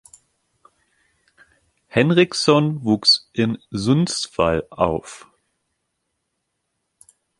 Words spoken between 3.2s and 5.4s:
in Sundsvall auf.